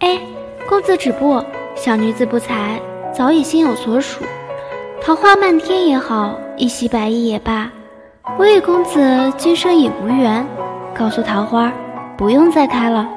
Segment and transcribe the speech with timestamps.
[0.00, 0.20] 哎，
[0.68, 1.42] 公子止步！
[1.74, 2.80] 小女子不才，
[3.12, 4.24] 早已心有所属。
[5.00, 7.70] 桃花漫天也好，一袭白衣也罢，
[8.38, 10.46] 我与公子今生已无缘。
[10.94, 11.72] 告诉桃花，
[12.16, 13.08] 不用再开了。